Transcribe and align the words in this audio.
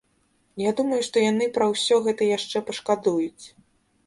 Я 0.61 0.71
думаю, 0.79 1.01
што 1.07 1.25
яны 1.31 1.49
пра 1.59 1.67
ўсё 1.73 2.01
гэта 2.09 2.31
яшчэ 2.37 2.63
пашкадуюць. 2.71 3.45